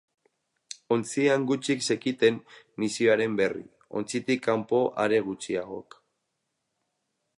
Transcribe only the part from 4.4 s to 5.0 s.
kanpo